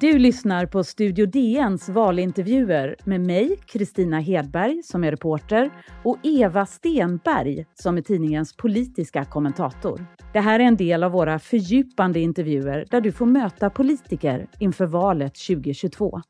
Du 0.00 0.18
lyssnar 0.18 0.66
på 0.66 0.84
Studio 0.84 1.26
DNs 1.26 1.88
valintervjuer 1.88 2.96
med 3.04 3.20
mig, 3.20 3.56
Kristina 3.66 4.20
Hedberg, 4.20 4.82
som 4.82 5.04
är 5.04 5.10
reporter 5.10 5.70
och 6.04 6.18
Eva 6.22 6.66
Stenberg, 6.66 7.66
som 7.74 7.96
är 7.96 8.02
tidningens 8.02 8.56
politiska 8.56 9.24
kommentator. 9.24 10.06
Det 10.32 10.40
här 10.40 10.60
är 10.60 10.64
en 10.64 10.76
del 10.76 11.04
av 11.04 11.12
våra 11.12 11.38
fördjupande 11.38 12.20
intervjuer 12.20 12.84
där 12.90 13.00
du 13.00 13.12
får 13.12 13.26
möta 13.26 13.70
politiker 13.70 14.46
inför 14.58 14.86
valet 14.86 15.34
2022. 15.34 16.20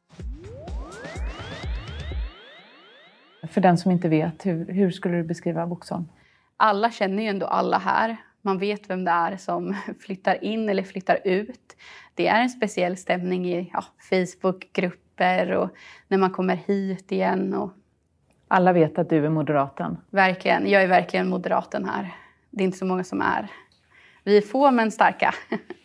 För 3.50 3.60
den 3.60 3.78
som 3.78 3.92
inte 3.92 4.08
vet, 4.08 4.46
hur, 4.46 4.72
hur 4.72 4.90
skulle 4.90 5.16
du 5.16 5.24
beskriva 5.24 5.66
Boxholm? 5.66 6.04
Alla 6.56 6.90
känner 6.90 7.22
ju 7.22 7.28
ändå 7.28 7.46
alla 7.46 7.78
här. 7.78 8.16
Man 8.42 8.58
vet 8.58 8.90
vem 8.90 9.04
det 9.04 9.10
är 9.10 9.36
som 9.36 9.76
flyttar 10.00 10.44
in 10.44 10.68
eller 10.68 10.82
flyttar 10.82 11.18
ut. 11.24 11.76
Det 12.14 12.26
är 12.26 12.42
en 12.42 12.50
speciell 12.50 12.96
stämning 12.96 13.46
i 13.46 13.70
ja, 13.72 13.84
Facebookgrupper 14.10 15.50
och 15.52 15.70
när 16.08 16.18
man 16.18 16.30
kommer 16.30 16.56
hit 16.56 17.12
igen. 17.12 17.54
Och... 17.54 17.70
Alla 18.48 18.72
vet 18.72 18.98
att 18.98 19.10
du 19.10 19.24
är 19.24 19.30
moderaten. 19.30 19.96
Verkligen. 20.10 20.70
Jag 20.70 20.82
är 20.82 20.86
verkligen 20.86 21.28
moderaten 21.28 21.84
här. 21.84 22.14
Det 22.50 22.62
är 22.62 22.64
inte 22.64 22.78
så 22.78 22.86
många 22.86 23.04
som 23.04 23.20
är. 23.20 23.50
Vi 24.24 24.36
är 24.36 24.42
få 24.42 24.70
men 24.70 24.90
starka. 24.90 25.34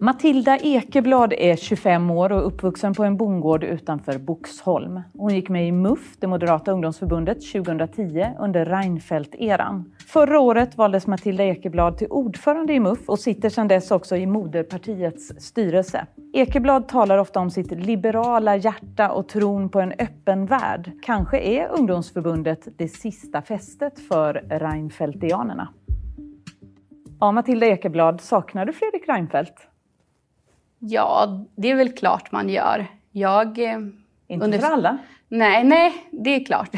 Matilda 0.00 0.58
Ekeblad 0.58 1.32
är 1.32 1.56
25 1.56 2.10
år 2.10 2.32
och 2.32 2.46
uppvuxen 2.46 2.94
på 2.94 3.04
en 3.04 3.16
bondgård 3.16 3.64
utanför 3.64 4.18
Boxholm. 4.18 5.00
Hon 5.14 5.34
gick 5.34 5.48
med 5.48 5.68
i 5.68 5.72
MUF, 5.72 6.16
det 6.18 6.26
moderata 6.26 6.72
ungdomsförbundet, 6.72 7.52
2010 7.52 8.26
under 8.40 8.64
Reinfeldt-eran. 8.64 9.92
Förra 10.06 10.40
året 10.40 10.76
valdes 10.76 11.06
Matilda 11.06 11.44
Ekeblad 11.44 11.98
till 11.98 12.06
ordförande 12.10 12.72
i 12.72 12.80
MUF 12.80 13.08
och 13.08 13.18
sitter 13.18 13.48
sedan 13.50 13.68
dess 13.68 13.90
också 13.90 14.16
i 14.16 14.26
moderpartiets 14.26 15.32
styrelse. 15.38 16.06
Ekeblad 16.32 16.88
talar 16.88 17.18
ofta 17.18 17.40
om 17.40 17.50
sitt 17.50 17.70
liberala 17.70 18.56
hjärta 18.56 19.10
och 19.10 19.28
tron 19.28 19.68
på 19.68 19.80
en 19.80 19.92
öppen 19.92 20.46
värld. 20.46 20.92
Kanske 21.02 21.38
är 21.38 21.68
ungdomsförbundet 21.68 22.68
det 22.76 22.88
sista 22.88 23.42
fästet 23.42 23.98
för 23.98 24.34
Reinfeldtianerna. 24.48 25.68
Ja, 27.20 27.32
Matilda 27.32 27.66
Ekeblad, 27.66 28.20
saknar 28.20 28.66
du 28.66 28.72
Fredrik 28.72 29.08
Reinfeldt? 29.08 29.68
Ja, 30.78 31.44
det 31.56 31.70
är 31.70 31.74
väl 31.74 31.92
klart 31.92 32.32
man 32.32 32.48
gör. 32.48 32.86
Jag... 33.12 33.58
Eh, 33.58 33.78
Inte 34.28 34.44
under... 34.44 34.58
för 34.58 34.66
alla? 34.66 34.98
Nej, 35.28 35.64
nej, 35.64 36.08
det 36.10 36.30
är 36.30 36.44
klart. 36.44 36.70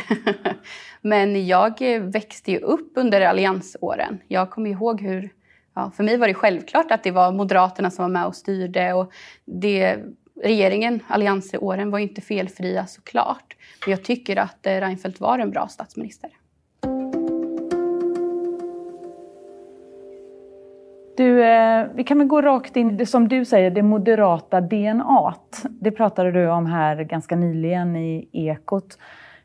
Men 1.01 1.47
jag 1.47 1.95
eh, 1.95 2.03
växte 2.03 2.53
ju 2.53 2.59
upp 2.59 2.93
under 2.95 3.21
alliansåren. 3.21 4.19
Jag 4.29 4.51
kommer 4.51 4.71
ihåg 4.71 5.01
hur... 5.01 5.31
Ja, 5.75 5.91
för 5.97 6.05
mig 6.05 6.17
var 6.17 6.29
det 6.29 6.35
självklart 6.35 6.91
att 6.91 7.03
det 7.03 7.11
var 7.11 7.33
Moderaterna 7.33 7.91
som 7.91 8.03
var 8.03 8.09
med 8.09 8.27
och 8.27 8.37
styrde. 8.37 8.93
Och 8.93 9.13
det, 9.45 9.99
regeringen, 10.43 11.01
alliansåren, 11.09 11.91
var 11.91 11.99
inte 11.99 12.21
felfria 12.21 12.87
såklart. 12.87 13.57
Men 13.87 13.91
jag 13.91 14.05
tycker 14.05 14.37
att 14.37 14.67
eh, 14.67 14.73
Reinfeldt 14.73 15.21
var 15.21 15.39
en 15.39 15.51
bra 15.51 15.69
statsminister. 15.69 16.31
Du, 21.21 21.45
eh, 21.45 21.87
vi 21.95 22.05
kan 22.05 22.19
väl 22.19 22.27
gå 22.27 22.41
rakt 22.43 22.77
in, 22.77 23.07
som 23.07 23.29
du 23.29 23.45
säger, 23.45 23.71
det 23.71 23.83
moderata 23.83 24.61
DNA. 24.61 25.35
Det 25.69 25.91
pratade 25.91 26.33
du 26.33 26.49
om 26.49 26.67
här 26.67 27.05
ganska 27.05 27.37
nyligen 27.37 27.97
i 27.97 28.29
Ekot. 28.33 28.99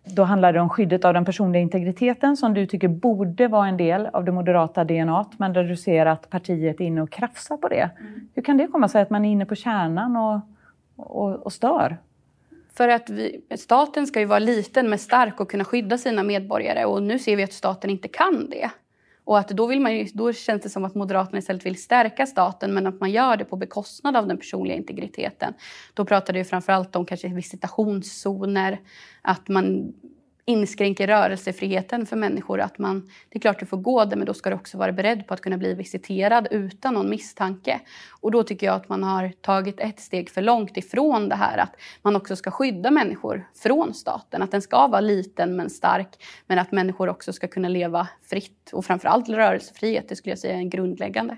Då 0.03 0.23
handlar 0.23 0.53
det 0.53 0.59
om 0.59 0.69
skyddet 0.69 1.05
av 1.05 1.13
den 1.13 1.25
personliga 1.25 1.61
integriteten 1.61 2.37
som 2.37 2.53
du 2.53 2.65
tycker 2.65 2.87
borde 2.87 3.47
vara 3.47 3.67
en 3.67 3.77
del 3.77 4.05
av 4.05 4.25
det 4.25 4.31
moderata 4.31 4.83
DNA, 4.83 5.25
men 5.37 5.53
där 5.53 5.63
du 5.63 5.77
ser 5.77 6.05
att 6.05 6.29
partiet 6.29 6.81
är 6.81 6.85
inne 6.85 7.01
och 7.01 7.09
krafsar 7.09 7.57
på 7.57 7.67
det. 7.67 7.89
Mm. 7.99 8.29
Hur 8.33 8.41
kan 8.41 8.57
det 8.57 8.67
komma 8.67 8.87
sig 8.87 9.01
att 9.01 9.09
man 9.09 9.25
är 9.25 9.31
inne 9.31 9.45
på 9.45 9.55
kärnan 9.55 10.15
och, 10.15 10.39
och, 10.95 11.33
och 11.33 11.53
stör? 11.53 11.97
För 12.77 12.87
att 12.87 13.09
vi, 13.09 13.41
staten 13.55 14.07
ska 14.07 14.19
ju 14.19 14.25
vara 14.25 14.39
liten 14.39 14.89
men 14.89 14.99
stark 14.99 15.39
och 15.39 15.51
kunna 15.51 15.63
skydda 15.65 15.97
sina 15.97 16.23
medborgare 16.23 16.85
och 16.85 17.03
nu 17.03 17.19
ser 17.19 17.35
vi 17.35 17.43
att 17.43 17.53
staten 17.53 17.89
inte 17.89 18.07
kan 18.07 18.49
det. 18.49 18.69
Och 19.25 19.39
att 19.39 19.47
då, 19.47 19.67
vill 19.67 19.79
man 19.79 19.97
ju, 19.97 20.07
då 20.13 20.33
känns 20.33 20.61
det 20.61 20.69
som 20.69 20.85
att 20.85 20.95
Moderaterna 20.95 21.37
istället 21.37 21.65
vill 21.65 21.81
stärka 21.81 22.25
staten 22.25 22.73
men 22.73 22.87
att 22.87 22.99
man 22.99 23.11
gör 23.11 23.37
det 23.37 23.45
på 23.45 23.55
bekostnad 23.55 24.15
av 24.15 24.27
den 24.27 24.37
personliga 24.37 24.75
integriteten. 24.75 25.53
Då 25.93 26.05
pratar 26.05 26.33
det 26.33 26.43
framförallt 26.43 26.95
om 26.95 27.05
kanske 27.05 27.27
visitationszoner, 27.27 28.79
att 29.21 29.47
man 29.47 29.93
inskränker 30.45 31.07
rörelsefriheten 31.07 32.05
för 32.05 32.15
människor. 32.15 32.59
Att 32.59 32.77
man, 32.77 33.09
det 33.29 33.37
är 33.37 33.39
klart 33.39 33.59
du 33.59 33.65
får 33.65 33.77
gå 33.77 34.05
där 34.05 34.17
men 34.17 34.25
då 34.25 34.33
ska 34.33 34.49
du 34.49 34.55
också 34.55 34.77
vara 34.77 34.91
beredd 34.91 35.27
på 35.27 35.33
att 35.33 35.41
kunna 35.41 35.57
bli 35.57 35.73
visiterad 35.73 36.47
utan 36.51 36.93
någon 36.93 37.09
misstanke. 37.09 37.79
Och 38.21 38.31
då 38.31 38.43
tycker 38.43 38.65
jag 38.65 38.75
att 38.75 38.89
man 38.89 39.03
har 39.03 39.29
tagit 39.41 39.79
ett 39.79 39.99
steg 39.99 40.29
för 40.29 40.41
långt 40.41 40.77
ifrån 40.77 41.29
det 41.29 41.35
här 41.35 41.57
att 41.57 41.75
man 42.01 42.15
också 42.15 42.35
ska 42.35 42.51
skydda 42.51 42.91
människor 42.91 43.47
från 43.55 43.93
staten. 43.93 44.41
Att 44.41 44.51
den 44.51 44.61
ska 44.61 44.87
vara 44.87 45.01
liten 45.01 45.55
men 45.55 45.69
stark 45.69 46.23
men 46.47 46.59
att 46.59 46.71
människor 46.71 47.09
också 47.09 47.33
ska 47.33 47.47
kunna 47.47 47.69
leva 47.69 48.07
fritt. 48.29 48.69
Och 48.73 48.85
framförallt 48.85 49.29
rörelsefrihet, 49.29 50.09
det 50.09 50.15
skulle 50.15 50.31
jag 50.31 50.39
säga 50.39 50.53
är 50.53 50.57
en 50.57 50.69
grundläggande. 50.69 51.37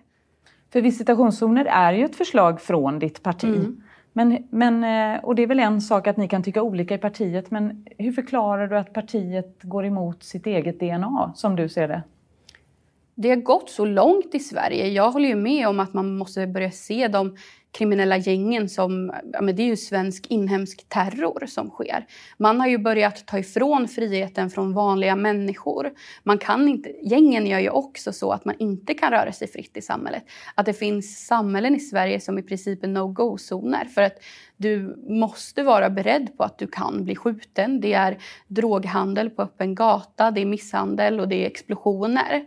För 0.74 0.82
visitationszoner 0.82 1.66
är 1.66 1.94
ju 1.94 2.06
ett 2.06 2.16
förslag 2.16 2.62
från 2.62 3.00
ditt 3.00 3.24
parti. 3.24 3.44
Mm. 3.44 3.84
Men, 4.18 4.48
men, 4.50 4.84
eh, 4.84 5.24
och 5.24 5.36
det 5.36 5.44
är 5.44 5.48
väl 5.48 5.60
en 5.60 5.82
sak 5.82 6.08
att 6.08 6.18
ni 6.18 6.28
kan 6.28 6.44
tycka 6.44 6.62
olika 6.62 6.96
i 6.96 6.98
partiet, 6.98 7.52
men 7.52 7.86
hur 7.98 8.12
förklarar 8.12 8.68
du 8.68 8.78
att 8.78 8.94
partiet 8.94 9.64
går 9.64 9.86
emot 9.86 10.24
sitt 10.24 10.48
eget 10.48 10.80
DNA 10.80 11.34
som 11.36 11.56
du 11.56 11.70
ser 11.70 11.88
det? 11.88 12.04
Det 13.16 13.30
har 13.30 13.36
gått 13.36 13.70
så 13.70 13.86
långt 13.86 14.36
i 14.36 14.40
Sverige. 14.40 14.88
Jag 14.88 15.12
håller 15.12 15.30
ju 15.30 15.36
med 15.36 15.68
om 15.68 15.80
att 15.80 15.94
man 15.94 16.18
måste 16.18 16.48
börja 16.48 16.72
se 16.72 17.08
de 17.08 17.36
kriminella 17.78 18.18
gängen 18.18 18.70
som, 18.70 19.14
ja 19.34 19.42
men 19.42 19.56
det 19.56 19.64
är 19.64 19.68
ju 19.68 19.78
svensk 19.78 20.28
inhemsk 20.28 20.90
terror 20.90 21.46
som 21.46 21.70
sker. 21.70 22.06
Man 22.38 22.60
har 22.60 22.68
ju 22.68 22.78
börjat 22.78 23.26
ta 23.26 23.40
ifrån 23.40 23.88
friheten 23.88 24.50
från 24.50 24.74
vanliga 24.74 25.16
människor. 25.16 25.92
Man 26.24 26.38
kan 26.38 26.68
inte, 26.68 26.90
gängen 27.04 27.48
gör 27.48 27.60
ju 27.60 27.70
också 27.70 28.14
så 28.14 28.32
att 28.32 28.46
man 28.46 28.56
inte 28.60 28.94
kan 28.94 29.12
röra 29.12 29.32
sig 29.32 29.48
fritt 29.48 29.78
i 29.78 29.82
samhället. 29.82 30.24
Att 30.56 30.66
det 30.66 30.74
finns 30.74 31.26
samhällen 31.26 31.76
i 31.76 31.80
Sverige 31.80 32.20
som 32.20 32.40
i 32.40 32.44
princip 32.44 32.84
är 32.84 32.88
no-go-zoner 32.88 33.86
för 33.86 34.02
att 34.02 34.24
du 34.58 35.04
måste 35.10 35.64
vara 35.64 35.90
beredd 35.90 36.38
på 36.38 36.44
att 36.44 36.58
du 36.58 36.68
kan 36.68 37.04
bli 37.04 37.16
skjuten. 37.16 37.82
Det 37.82 37.94
är 37.94 38.18
droghandel 38.48 39.30
på 39.30 39.42
öppen 39.42 39.76
gata, 39.76 40.32
det 40.32 40.42
är 40.42 40.46
misshandel 40.46 41.20
och 41.20 41.28
det 41.28 41.44
är 41.44 41.48
explosioner. 41.48 42.46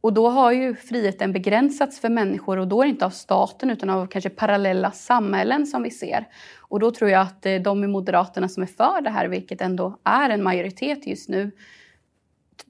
Och 0.00 0.12
då 0.12 0.28
har 0.28 0.52
ju 0.52 0.74
friheten 0.74 1.32
begränsats 1.32 2.00
för 2.00 2.08
människor 2.08 2.58
och 2.58 2.68
då 2.68 2.80
är 2.80 2.86
det 2.86 2.90
inte 2.90 3.06
av 3.06 3.10
staten 3.10 3.70
utan 3.70 3.90
av 3.90 4.06
kanske 4.06 4.30
parallella 4.30 4.90
samhällen 4.90 5.66
som 5.66 5.82
vi 5.82 5.90
ser. 5.90 6.28
Och 6.58 6.80
då 6.80 6.90
tror 6.90 7.10
jag 7.10 7.22
att 7.22 7.46
eh, 7.46 7.54
de 7.54 7.84
i 7.84 7.86
Moderaterna 7.86 8.48
som 8.48 8.62
är 8.62 8.66
för 8.66 9.00
det 9.00 9.10
här, 9.10 9.28
vilket 9.28 9.60
ändå 9.60 9.98
är 10.04 10.30
en 10.30 10.42
majoritet 10.42 11.06
just 11.06 11.28
nu, 11.28 11.50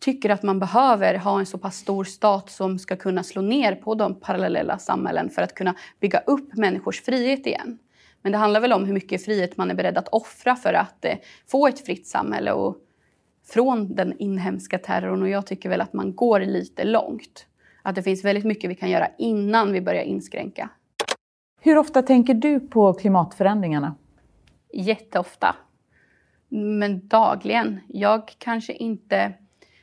tycker 0.00 0.30
att 0.30 0.42
man 0.42 0.58
behöver 0.58 1.14
ha 1.14 1.38
en 1.38 1.46
så 1.46 1.58
pass 1.58 1.76
stor 1.76 2.04
stat 2.04 2.50
som 2.50 2.78
ska 2.78 2.96
kunna 2.96 3.22
slå 3.22 3.42
ner 3.42 3.74
på 3.74 3.94
de 3.94 4.20
parallella 4.20 4.78
samhällen 4.78 5.30
för 5.30 5.42
att 5.42 5.54
kunna 5.54 5.74
bygga 6.00 6.18
upp 6.18 6.54
människors 6.56 7.02
frihet 7.02 7.46
igen. 7.46 7.78
Men 8.22 8.32
det 8.32 8.38
handlar 8.38 8.60
väl 8.60 8.72
om 8.72 8.84
hur 8.84 8.94
mycket 8.94 9.24
frihet 9.24 9.56
man 9.56 9.70
är 9.70 9.74
beredd 9.74 9.98
att 9.98 10.08
offra 10.08 10.56
för 10.56 10.72
att 10.72 11.04
eh, 11.04 11.16
få 11.50 11.66
ett 11.66 11.84
fritt 11.86 12.06
samhälle 12.06 12.52
och 12.52 12.76
från 13.52 13.94
den 13.94 14.18
inhemska 14.18 14.78
terrorn 14.78 15.22
och 15.22 15.28
jag 15.28 15.46
tycker 15.46 15.68
väl 15.68 15.80
att 15.80 15.92
man 15.92 16.14
går 16.14 16.40
lite 16.40 16.84
långt. 16.84 17.46
Att 17.82 17.94
det 17.94 18.02
finns 18.02 18.24
väldigt 18.24 18.44
mycket 18.44 18.70
vi 18.70 18.74
kan 18.74 18.90
göra 18.90 19.08
innan 19.18 19.72
vi 19.72 19.80
börjar 19.80 20.02
inskränka. 20.02 20.70
Hur 21.60 21.78
ofta 21.78 22.02
tänker 22.02 22.34
du 22.34 22.60
på 22.60 22.92
klimatförändringarna? 22.92 23.94
Jätteofta. 24.72 25.56
Men 26.48 27.08
dagligen. 27.08 27.80
Jag 27.88 28.34
kanske 28.38 28.72
inte 28.72 29.32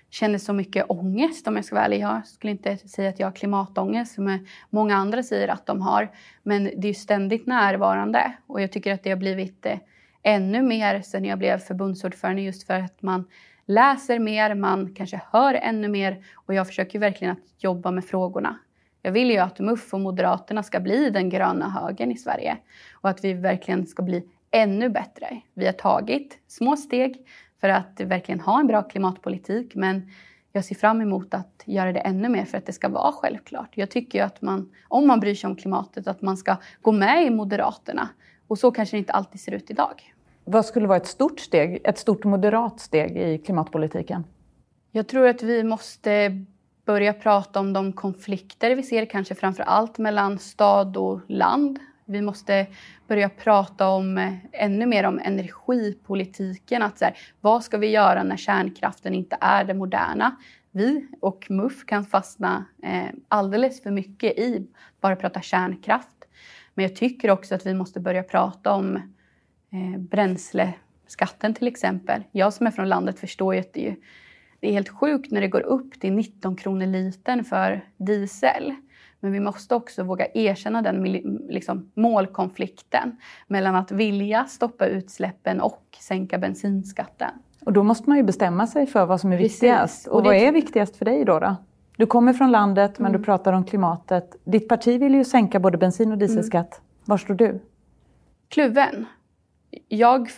känner 0.09 0.38
så 0.38 0.53
mycket 0.53 0.85
ångest 0.89 1.47
om 1.47 1.56
jag 1.56 1.66
ska 1.66 1.75
vara 1.75 1.85
ärlig. 1.85 2.00
Jag 2.00 2.27
skulle 2.27 2.51
inte 2.51 2.77
säga 2.77 3.09
att 3.09 3.19
jag 3.19 3.27
har 3.27 3.31
klimatångest 3.31 4.16
som 4.16 4.45
många 4.69 4.95
andra 4.95 5.24
säger 5.24 5.47
att 5.47 5.65
de 5.65 5.81
har. 5.81 6.12
Men 6.44 6.71
det 6.77 6.88
är 6.88 6.94
ständigt 6.94 7.47
närvarande 7.47 8.33
och 8.47 8.62
jag 8.62 8.71
tycker 8.71 8.94
att 8.94 9.03
det 9.03 9.09
har 9.09 9.18
blivit 9.18 9.65
eh, 9.65 9.77
ännu 10.24 10.62
mer 10.62 11.01
sen 11.01 11.25
jag 11.25 11.39
blev 11.39 11.57
förbundsordförande 11.57 12.42
just 12.42 12.68
för 12.68 12.80
att 12.80 13.01
man 13.01 13.25
läser 13.68 14.19
mer, 14.19 14.56
man 14.56 14.94
kanske 14.96 15.22
hör 15.31 15.54
ännu 15.54 15.88
mer 15.88 16.25
och 16.36 16.54
jag 16.54 16.68
försöker 16.68 17.00
verkligen 17.00 17.34
att 17.34 17.64
jobba 17.64 17.92
med 17.92 18.06
frågorna. 18.06 18.58
Jag 19.02 19.12
vill 19.12 19.31
ju 19.31 19.38
att 19.38 19.60
MUF 19.60 19.94
och 19.94 20.00
Moderaterna 20.00 20.64
ska 20.64 20.80
bli 20.80 21.10
den 21.10 21.30
gröna 21.30 21.69
högern 21.69 22.12
i 22.12 22.18
Sverige 22.18 22.58
och 22.94 23.10
att 23.10 23.24
vi 23.24 23.34
verkligen 23.34 23.88
ska 23.88 24.04
bli 24.04 24.24
ännu 24.52 24.90
bättre. 24.90 25.42
Vi 25.54 25.66
har 25.66 25.74
tagit 25.74 26.40
små 26.48 26.78
steg 26.78 27.28
för 27.62 27.69
att 27.69 28.02
verkligen 28.02 28.40
ha 28.40 28.60
en 28.60 28.68
bra 28.68 28.81
klimatpolitik 28.81 29.75
men 29.75 30.12
jag 30.52 30.66
ser 30.66 30.75
fram 30.75 31.02
emot 31.02 31.34
att 31.34 31.64
göra 31.66 31.94
det 31.94 32.00
ännu 32.00 32.30
mer 32.30 32.46
för 32.46 32.58
att 32.58 32.66
det 32.66 32.74
ska 32.74 32.90
vara 32.90 33.12
självklart. 33.12 33.69
Jag 33.74 33.92
tycker 33.92 34.24
att 34.24 34.42
man, 34.42 34.72
om 34.88 35.08
man 35.08 35.19
bryr 35.19 35.36
sig 35.36 35.48
om 35.48 35.56
klimatet, 35.56 36.08
att 36.08 36.22
man 36.22 36.38
ska 36.38 36.58
gå 36.81 36.92
med 36.92 37.25
i 37.25 37.30
Moderaterna. 37.30 38.10
Och 38.48 38.60
så 38.60 38.72
kanske 38.72 38.98
det 38.98 39.00
inte 39.00 39.14
alltid 39.14 39.42
ser 39.42 39.52
ut 39.52 39.72
idag. 39.72 40.14
Vad 40.49 40.65
skulle 40.65 40.88
vara 40.88 40.97
ett 40.97 41.07
stort 41.07 41.39
steg, 41.39 41.81
ett 41.83 41.97
stort 41.97 42.23
moderat 42.23 42.79
steg 42.79 43.17
i 43.17 43.38
klimatpolitiken? 43.38 44.23
Jag 44.91 45.07
tror 45.07 45.27
att 45.27 45.44
vi 45.44 45.63
måste 45.63 46.45
börja 46.85 47.13
prata 47.13 47.59
om 47.59 47.73
de 47.73 47.94
konflikter 47.94 48.75
vi 48.75 48.83
ser, 48.83 49.05
kanske 49.05 49.35
framför 49.35 49.63
allt 49.63 49.97
mellan 49.97 50.39
stad 50.39 50.97
och 50.97 51.21
land. 51.27 51.79
Vi 52.05 52.21
måste 52.21 52.67
börja 53.07 53.29
prata 53.29 53.88
om 53.88 54.17
eh, 54.17 54.33
ännu 54.51 54.85
mer 54.85 55.03
om 55.03 55.19
energipolitiken. 55.19 56.81
Att 56.81 56.99
så 56.99 57.05
här, 57.05 57.17
vad 57.41 57.63
ska 57.63 57.77
vi 57.77 57.88
göra 57.88 58.23
när 58.23 58.38
kärnkraften 58.38 59.13
inte 59.13 59.38
är 59.41 59.63
det 59.63 59.73
moderna? 59.73 60.35
Vi 60.71 61.07
och 61.21 61.47
MUF 61.49 61.85
kan 61.85 62.05
fastna 62.05 62.65
eh, 62.83 63.07
alldeles 63.27 63.83
för 63.83 63.91
mycket 63.91 64.39
i 64.39 64.67
bara 65.01 65.15
prata 65.15 65.41
kärnkraft. 65.41 66.17
Men 66.73 66.83
jag 66.83 66.95
tycker 66.95 67.31
också 67.31 67.55
att 67.55 67.65
vi 67.65 67.73
måste 67.73 67.99
börja 67.99 68.23
prata 68.23 68.71
om 68.71 68.99
eh, 69.72 70.00
bränsleskatten 70.00 71.54
till 71.54 71.68
exempel. 71.68 72.24
Jag 72.31 72.54
som 72.54 72.68
är 72.68 72.72
från 72.72 72.90
landet 72.90 73.19
förstår 73.19 73.54
ju 73.54 73.60
att 73.60 73.74
det 73.74 73.88
är, 73.88 73.96
det 74.60 74.68
är 74.68 74.72
helt 74.72 74.90
sjukt 74.90 75.31
när 75.31 75.42
det 75.42 75.48
går 75.48 75.62
upp 75.62 76.00
till 76.00 76.14
19 76.14 76.56
kronor 76.56 76.86
litern 76.86 77.44
för 77.44 77.86
diesel. 77.98 78.75
Men 79.19 79.31
vi 79.31 79.40
måste 79.40 79.75
också 79.75 80.04
våga 80.04 80.28
erkänna 80.34 80.81
den 80.81 81.04
liksom, 81.50 81.92
målkonflikten 81.94 83.18
mellan 83.48 83.75
att 83.75 83.92
vilja 83.92 84.46
stoppa 84.46 84.86
utsläppen 84.86 85.62
och 85.62 85.98
sänka 86.00 86.38
bensinskatten. 86.38 87.30
Och 87.66 87.74
då 87.74 87.84
måste 87.84 88.10
man 88.10 88.18
ju 88.18 88.24
bestämma 88.24 88.68
sig 88.68 88.88
för 88.88 89.06
vad 89.06 89.22
som 89.22 89.31
är 89.31 89.38
viktigast. 89.38 90.08
Och, 90.08 90.16
och 90.16 90.24
vad 90.24 90.36
är 90.36 90.52
viktigast 90.52 90.96
för 90.96 91.06
dig 91.06 91.25
då? 91.25 91.40
då? 91.40 91.56
Du 91.98 92.06
kommer 92.06 92.34
från 92.34 92.52
landet 92.52 93.00
men 93.00 93.08
mm. 93.08 93.22
du 93.22 93.25
pratar 93.25 93.54
om 93.54 93.64
klimatet. 93.64 94.36
Ditt 94.44 94.69
parti 94.69 95.02
vill 95.02 95.16
ju 95.16 95.24
sänka 95.24 95.60
både 95.60 95.78
bensin 95.78 96.12
och 96.12 96.18
dieselskatt. 96.18 96.78
Mm. 96.78 96.84
Var 97.06 97.18
står 97.18 97.34
du? 97.34 97.60
Kluven. 98.50 99.06
Jag 99.88 100.29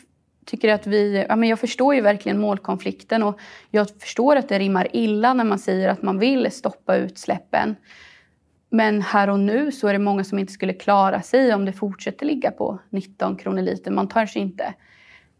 tycker 0.45 0.73
att 0.73 0.87
vi, 0.87 1.25
ja, 1.29 1.35
men 1.35 1.49
jag 1.49 1.59
förstår 1.59 1.95
ju 1.95 2.01
verkligen 2.01 2.39
målkonflikten 2.39 3.23
och 3.23 3.39
jag 3.71 3.87
förstår 3.99 4.35
att 4.35 4.49
det 4.49 4.59
rimmar 4.59 4.87
illa 4.93 5.33
när 5.33 5.43
man 5.43 5.59
säger 5.59 5.89
att 5.89 6.01
man 6.01 6.19
vill 6.19 6.51
stoppa 6.51 6.95
utsläppen. 6.95 7.75
Men 8.69 9.01
här 9.01 9.29
och 9.29 9.39
nu 9.39 9.71
så 9.71 9.87
är 9.87 9.93
det 9.93 9.99
många 9.99 10.23
som 10.23 10.39
inte 10.39 10.53
skulle 10.53 10.73
klara 10.73 11.21
sig 11.21 11.53
om 11.53 11.65
det 11.65 11.73
fortsätter 11.73 12.25
ligga 12.25 12.51
på 12.51 12.79
19 12.89 13.35
kronor 13.35 13.61
liter. 13.61 13.91
Man 13.91 14.07
tar 14.07 14.25
sig 14.25 14.41
inte 14.41 14.73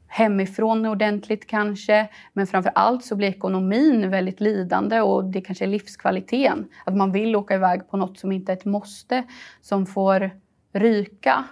hemifrån 0.10 0.86
ordentligt 0.86 1.48
kanske. 1.48 2.08
Men 2.34 2.48
framför 2.48 2.72
allt 2.76 3.06
så 3.06 3.16
blir 3.16 3.28
ekonomin 3.28 4.10
väldigt 4.10 4.40
lidande 4.40 5.02
och 5.02 5.26
det 5.26 5.42
kanske 5.42 5.66
är 5.66 5.70
livskvaliteten. 5.70 6.68
Att 6.86 6.96
man 6.96 7.12
vill 7.12 7.36
åka 7.36 7.56
iväg 7.56 7.90
på 7.90 7.98
något 7.98 8.20
som 8.20 8.32
inte 8.32 8.52
är 8.52 8.58
ett 8.58 8.66
måste, 8.66 9.24
som 9.62 9.86
får 9.86 10.32
ryka. 10.74 11.46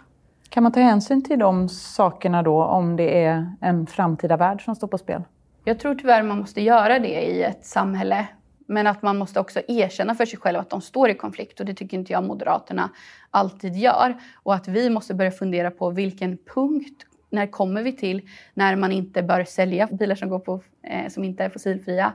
Kan 0.50 0.64
man 0.64 0.72
ta 0.72 0.80
hänsyn 0.80 1.24
till 1.24 1.40
de 1.40 1.70
sakerna 1.70 2.44
då 2.44 2.64
om 2.64 2.96
det 2.96 3.24
är 3.24 3.52
en 3.62 3.88
framtida 3.88 4.38
värld 4.38 4.66
som 4.66 4.76
står 4.76 4.88
på 4.88 4.98
spel? 4.98 5.22
Jag 5.64 5.80
tror 5.80 5.96
tyvärr 5.96 6.24
man 6.24 6.38
måste 6.38 6.62
göra 6.62 7.00
det 7.00 7.22
i 7.22 7.44
ett 7.44 7.66
samhälle. 7.66 8.28
Men 8.70 8.88
att 8.88 9.02
man 9.02 9.18
måste 9.18 9.40
också 9.40 9.62
erkänna 9.68 10.16
för 10.16 10.26
sig 10.26 10.40
själv 10.40 10.60
att 10.60 10.70
de 10.70 10.82
står 10.82 11.10
i 11.10 11.14
konflikt 11.14 11.60
och 11.60 11.66
det 11.66 11.74
tycker 11.74 11.98
inte 11.98 12.14
jag 12.14 12.24
Moderaterna 12.24 12.90
alltid 13.32 13.76
gör. 13.76 14.18
Och 14.44 14.56
att 14.56 14.68
vi 14.68 14.90
måste 14.90 15.14
börja 15.14 15.32
fundera 15.32 15.72
på 15.72 15.90
vilken 15.90 16.38
punkt 16.56 17.06
när 17.30 17.48
kommer 17.48 17.84
vi 17.84 17.92
till 17.92 18.30
när 18.54 18.76
man 18.76 18.92
inte 18.92 19.24
bör 19.24 19.44
sälja 19.44 19.88
bilar 19.88 20.16
som, 20.16 20.30
går 20.30 20.40
på, 20.40 20.62
eh, 20.84 21.10
som 21.10 21.24
inte 21.24 21.44
är 21.44 21.50
fossilfria? 21.50 22.14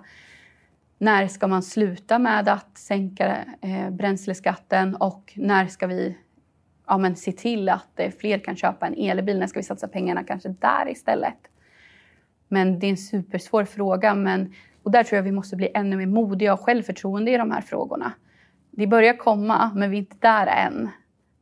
När 0.98 1.28
ska 1.28 1.46
man 1.46 1.62
sluta 1.62 2.18
med 2.18 2.48
att 2.48 2.78
sänka 2.78 3.36
eh, 3.60 3.90
bränsleskatten 3.90 4.96
och 4.96 5.32
när 5.36 5.66
ska 5.66 5.86
vi 5.86 6.16
ja, 6.92 6.98
men 6.98 7.16
se 7.16 7.32
till 7.32 7.68
att 7.68 8.00
eh, 8.00 8.10
fler 8.10 8.38
kan 8.38 8.56
köpa 8.56 8.86
en 8.86 8.94
elbil? 8.94 9.38
När 9.38 9.46
ska 9.46 9.58
vi 9.58 9.64
satsa 9.64 9.88
pengarna 9.88 10.24
kanske 10.24 10.48
där 10.48 10.88
istället? 10.88 11.38
Men 12.48 12.78
det 12.78 12.86
är 12.86 12.90
en 12.90 12.96
supersvår 12.96 13.64
fråga. 13.64 14.14
Men, 14.14 14.54
och 14.82 14.90
där 14.90 15.04
tror 15.04 15.16
jag 15.16 15.22
vi 15.22 15.32
måste 15.32 15.56
bli 15.56 15.70
ännu 15.74 15.96
mer 15.96 16.06
modiga 16.06 16.52
och 16.52 16.60
självförtroende 16.60 17.30
i 17.30 17.36
de 17.36 17.50
här 17.50 17.60
frågorna. 17.60 18.12
Det 18.70 18.86
börjar 18.86 19.16
komma, 19.16 19.70
men 19.74 19.90
vi 19.90 19.96
är 19.96 19.98
inte 19.98 20.16
där 20.20 20.46
än. 20.46 20.74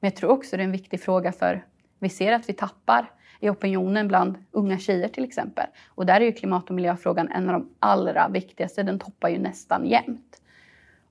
Men 0.01 0.11
jag 0.11 0.17
tror 0.17 0.31
också 0.31 0.57
det 0.57 0.63
är 0.63 0.65
en 0.65 0.73
viktig 0.73 1.01
fråga 1.01 1.33
för 1.33 1.65
vi 1.99 2.09
ser 2.09 2.33
att 2.33 2.49
vi 2.49 2.53
tappar 2.53 3.11
i 3.41 3.51
opinionen 3.51 4.09
bland 4.09 4.35
unga 4.51 4.79
tjejer 4.79 5.09
till 5.09 5.25
exempel. 5.25 5.67
Och 5.89 6.07
där 6.07 6.21
är 6.21 6.25
ju 6.25 6.33
klimat 6.33 6.69
och 6.69 6.75
miljöfrågan 6.75 7.29
en 7.29 7.49
av 7.49 7.53
de 7.53 7.69
allra 7.79 8.29
viktigaste. 8.29 8.83
Den 8.83 8.99
toppar 8.99 9.29
ju 9.29 9.39
nästan 9.39 9.87
jämt. 9.87 10.43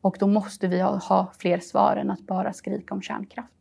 Och 0.01 0.17
då 0.19 0.27
måste 0.27 0.67
vi 0.67 0.81
ha, 0.81 0.97
ha 0.97 1.31
fler 1.37 1.59
svar 1.59 1.95
än 1.95 2.11
att 2.11 2.21
bara 2.21 2.53
skrika 2.53 2.93
om 2.93 3.01
kärnkraft. 3.01 3.58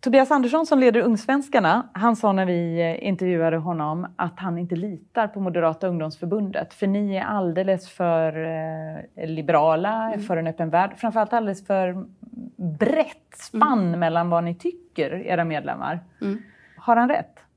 Tobias 0.00 0.30
Andersson 0.30 0.66
som 0.66 0.78
leder 0.78 1.00
Ungsvenskarna, 1.00 1.88
han 1.92 2.16
sa 2.16 2.32
när 2.32 2.46
vi 2.46 2.80
eh, 2.80 3.08
intervjuade 3.08 3.56
honom 3.56 4.06
att 4.16 4.40
han 4.40 4.58
inte 4.58 4.76
litar 4.76 5.28
på 5.28 5.40
Moderata 5.40 5.88
ungdomsförbundet. 5.88 6.74
För 6.74 6.86
ni 6.86 7.16
är 7.16 7.24
alldeles 7.24 7.88
för 7.88 8.44
eh, 9.16 9.26
liberala, 9.28 10.06
mm. 10.06 10.20
för 10.20 10.36
en 10.36 10.46
öppen 10.46 10.70
värld. 10.70 10.90
Framförallt 10.96 11.32
alldeles 11.32 11.66
för 11.66 12.06
brett 12.78 13.34
spann 13.34 13.88
mm. 13.88 14.00
mellan 14.00 14.30
vad 14.30 14.44
ni 14.44 14.54
tycker, 14.54 15.10
era 15.14 15.44
medlemmar. 15.44 16.00
Mm. 16.20 16.42
Har 16.76 16.96
han 16.96 17.08
rätt? 17.08 17.47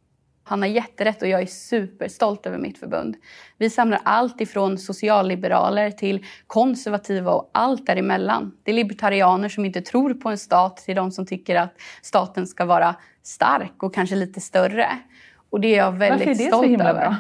Han 0.51 0.62
har 0.62 0.69
jätterätt 0.69 1.21
och 1.21 1.27
jag 1.27 1.42
är 1.42 1.45
superstolt 1.45 2.45
över 2.45 2.57
mitt 2.57 2.77
förbund. 2.77 3.15
Vi 3.57 3.69
samlar 3.69 4.00
allt 4.03 4.42
ifrån 4.42 4.77
socialliberaler 4.77 5.92
till 5.92 6.25
konservativa 6.48 7.31
och 7.31 7.50
allt 7.53 7.86
däremellan. 7.86 8.51
Det 8.63 8.71
är 8.71 8.75
libertarianer 8.75 9.50
som 9.50 9.65
inte 9.65 9.81
tror 9.81 10.13
på 10.13 10.30
en 10.30 10.38
stat 10.38 10.77
till 10.77 10.95
de 10.95 11.12
som 11.12 11.25
tycker 11.25 11.56
att 11.56 11.74
staten 12.01 12.48
ska 12.48 12.65
vara 12.65 12.95
stark 13.24 13.83
och 13.83 13.94
kanske 13.95 14.15
lite 14.15 14.42
större. 14.42 14.88
Och 15.50 15.62
det 15.62 15.68
är 15.68 15.77
jag 15.77 15.92
väldigt 15.92 16.27
Varför 16.27 16.31
är 16.31 16.36
det 16.36 16.48
stolt 16.48 16.63
så 16.65 16.69
himla 16.69 16.89
över. 16.89 17.01
Bra? 17.01 17.15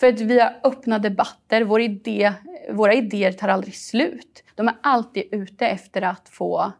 För 0.00 0.06
att 0.06 0.20
vi 0.20 0.40
har 0.40 0.60
öppna 0.64 0.98
debatter. 0.98 1.64
Vår 1.64 1.80
idé, 1.80 2.32
våra 2.72 2.94
idéer 2.94 3.32
tar 3.32 3.48
aldrig 3.48 3.76
slut. 3.76 4.44
De 4.54 4.68
är 4.68 4.74
alltid 4.82 5.24
ute 5.32 5.66
efter 5.66 6.02
att 6.02 6.28
få 6.28 6.72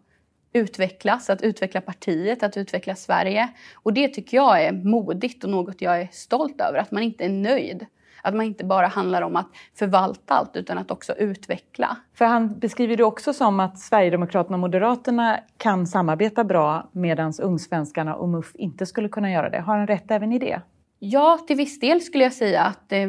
utvecklas, 0.53 1.31
att 1.31 1.43
utveckla 1.43 1.81
partiet, 1.81 2.43
att 2.43 2.57
utveckla 2.57 2.95
Sverige. 2.95 3.49
Och 3.75 3.93
det 3.93 4.09
tycker 4.09 4.37
jag 4.37 4.65
är 4.65 4.73
modigt 4.73 5.45
och 5.45 5.51
något 5.51 5.83
jag 5.83 6.01
är 6.01 6.09
stolt 6.13 6.61
över, 6.61 6.79
att 6.79 6.91
man 6.91 7.03
inte 7.03 7.25
är 7.25 7.29
nöjd. 7.29 7.87
Att 8.23 8.35
man 8.35 8.47
inte 8.47 8.65
bara 8.65 8.87
handlar 8.87 9.23
om 9.23 9.37
att 9.37 9.49
förvalta 9.75 10.35
allt 10.35 10.57
utan 10.57 10.79
att 10.79 10.91
också 10.91 11.15
utveckla. 11.15 11.97
För 12.15 12.25
han 12.25 12.59
beskriver 12.59 12.97
det 12.97 13.05
också 13.05 13.33
som 13.33 13.61
att 13.61 13.79
Sverigedemokraterna 13.79 14.57
och 14.57 14.61
Moderaterna 14.61 15.41
kan 15.57 15.87
samarbeta 15.87 16.45
bra 16.45 16.91
medan 16.93 17.33
Ungsvenskarna 17.43 18.15
och 18.15 18.29
MUF 18.29 18.53
inte 18.55 18.87
skulle 18.87 19.09
kunna 19.09 19.31
göra 19.31 19.51
det. 19.51 19.61
Har 19.61 19.77
han 19.77 19.87
rätt 19.87 20.11
även 20.11 20.33
i 20.33 20.39
det? 20.39 20.63
Ja, 20.99 21.39
till 21.47 21.57
viss 21.57 21.81
del 21.81 22.01
skulle 22.01 22.25
jag 22.25 22.33
säga 22.33 22.63
att 22.63 22.93
eh, 22.93 23.09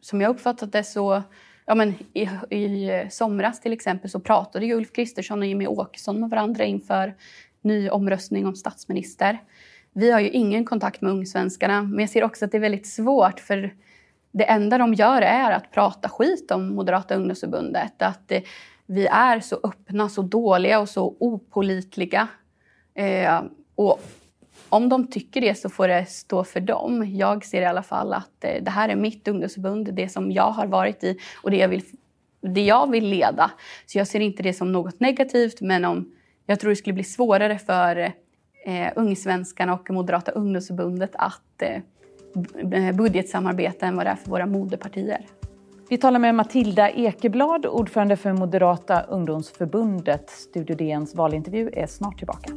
som 0.00 0.20
jag 0.20 0.30
uppfattat 0.30 0.72
det 0.72 0.84
så 0.84 1.22
ja, 1.66 1.74
men 1.74 1.94
i, 2.12 2.22
i 2.56 3.06
somras 3.10 3.60
till 3.60 3.72
exempel 3.72 4.10
så 4.10 4.20
pratade 4.20 4.66
ju 4.66 4.74
Ulf 4.74 4.92
Kristersson 4.92 5.38
och 5.38 5.46
Jimmy 5.46 5.66
Åkesson 5.66 6.20
med 6.20 6.30
varandra 6.30 6.64
inför 6.64 7.14
ny 7.62 7.90
omröstning 7.90 8.46
om 8.46 8.56
statsminister. 8.56 9.38
Vi 9.92 10.10
har 10.10 10.20
ju 10.20 10.30
ingen 10.30 10.64
kontakt 10.64 11.00
med 11.00 11.12
Ungsvenskarna, 11.12 11.82
men 11.82 11.98
jag 11.98 12.10
ser 12.10 12.24
också 12.24 12.44
att 12.44 12.52
det 12.52 12.58
är 12.58 12.60
väldigt 12.60 12.86
svårt 12.86 13.40
för 13.40 13.74
det 14.32 14.44
enda 14.44 14.78
de 14.78 14.94
gör 14.94 15.22
är 15.22 15.50
att 15.50 15.70
prata 15.70 16.08
skit 16.08 16.50
om 16.50 16.74
Moderata 16.74 17.14
ungdomsförbundet. 17.14 18.02
Att 18.02 18.32
eh, 18.32 18.42
vi 18.86 19.06
är 19.06 19.40
så 19.40 19.60
öppna, 19.62 20.08
så 20.08 20.22
dåliga 20.22 20.80
och 20.80 20.88
så 20.88 21.16
opolitliga. 21.20 22.28
Eh, 22.94 23.42
och 23.74 24.00
om 24.74 24.88
de 24.88 25.06
tycker 25.06 25.40
det 25.40 25.54
så 25.54 25.68
får 25.68 25.88
det 25.88 26.06
stå 26.06 26.44
för 26.44 26.60
dem. 26.60 27.16
Jag 27.16 27.44
ser 27.44 27.62
i 27.62 27.64
alla 27.64 27.82
fall 27.82 28.12
att 28.12 28.44
eh, 28.44 28.62
det 28.62 28.70
här 28.70 28.88
är 28.88 28.96
mitt 28.96 29.28
ungdomsförbund, 29.28 29.94
det 29.94 30.08
som 30.08 30.32
jag 30.32 30.50
har 30.50 30.66
varit 30.66 31.04
i 31.04 31.18
och 31.42 31.50
det 31.50 31.56
jag 31.56 31.68
vill, 31.68 31.82
det 32.40 32.64
jag 32.64 32.90
vill 32.90 33.06
leda. 33.06 33.50
Så 33.86 33.98
jag 33.98 34.06
ser 34.06 34.20
inte 34.20 34.42
det 34.42 34.52
som 34.52 34.72
något 34.72 35.00
negativt, 35.00 35.60
men 35.60 35.84
om, 35.84 36.12
jag 36.46 36.60
tror 36.60 36.70
det 36.70 36.76
skulle 36.76 36.94
bli 36.94 37.04
svårare 37.04 37.58
för 37.58 37.96
eh, 38.66 38.92
Ungsvenskarna 38.96 39.74
och 39.74 39.90
Moderata 39.90 40.32
ungdomsförbundet 40.32 41.10
att 41.14 41.62
eh, 41.62 42.92
budgetsamarbeta 42.94 43.86
än 43.86 43.96
vad 43.96 44.06
det 44.06 44.10
är 44.10 44.16
för 44.16 44.30
våra 44.30 44.46
moderpartier. 44.46 45.26
Vi 45.88 45.98
talar 45.98 46.18
med 46.18 46.34
Matilda 46.34 46.90
Ekeblad, 46.90 47.66
ordförande 47.66 48.16
för 48.16 48.32
Moderata 48.32 49.02
ungdomsförbundet. 49.02 50.30
Studio 50.30 50.76
DNs 50.76 51.14
valintervju 51.14 51.70
är 51.72 51.86
snart 51.86 52.18
tillbaka. 52.18 52.50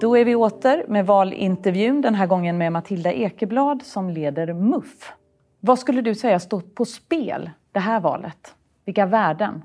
Då 0.00 0.16
är 0.16 0.24
vi 0.24 0.34
åter 0.34 0.84
med 0.88 1.06
valintervjun, 1.06 2.00
den 2.00 2.14
här 2.14 2.26
gången 2.26 2.58
med 2.58 2.72
Matilda 2.72 3.12
Ekeblad 3.12 3.82
som 3.82 4.10
leder 4.10 4.52
MUF. 4.52 5.12
Vad 5.60 5.78
skulle 5.78 6.02
du 6.02 6.14
säga 6.14 6.40
står 6.40 6.60
på 6.60 6.84
spel 6.84 7.50
det 7.72 7.78
här 7.78 8.00
valet? 8.00 8.54
Vilka 8.84 9.06
värden? 9.06 9.62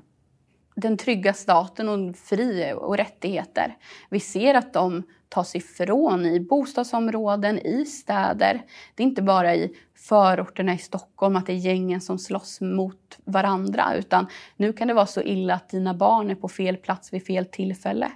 Den 0.76 0.98
trygga 0.98 1.34
staten 1.34 1.90
och 1.90 2.16
fri 2.16 2.74
och 2.76 2.98
rättigheter. 2.98 3.78
Vi 4.10 4.20
ser 4.20 4.54
att 4.54 4.74
de 4.74 5.04
tas 5.30 5.56
ifrån 5.56 6.26
i 6.26 6.40
bostadsområden, 6.40 7.60
i 7.60 7.86
städer. 7.86 8.62
Det 8.96 9.04
är 9.04 9.08
inte 9.08 9.22
bara 9.22 9.56
i 9.56 9.76
förorterna 9.96 10.74
i 10.74 10.78
Stockholm 10.78 11.36
att 11.36 11.46
det 11.46 11.54
är 11.54 11.58
gängen 11.58 12.02
som 12.02 12.20
slåss 12.20 12.62
mot 12.62 13.20
varandra 13.26 13.96
utan 13.96 14.28
nu 14.58 14.74
kan 14.74 14.88
det 14.88 14.94
vara 14.94 15.06
så 15.06 15.22
illa 15.22 15.54
att 15.54 15.70
dina 15.70 15.94
barn 15.94 16.30
är 16.30 16.36
på 16.36 16.48
fel 16.48 16.78
plats 16.78 17.14
vid 17.14 17.26
fel 17.26 17.46
tillfälle. 17.46 18.12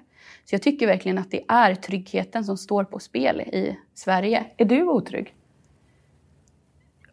Så 0.45 0.55
jag 0.55 0.61
tycker 0.61 0.87
verkligen 0.87 1.17
att 1.17 1.31
det 1.31 1.45
är 1.47 1.75
tryggheten 1.75 2.43
som 2.43 2.57
står 2.57 2.83
på 2.83 2.99
spel 2.99 3.41
i 3.41 3.77
Sverige. 3.93 4.45
Är 4.57 4.65
du 4.65 4.83
otrygg? 4.83 5.35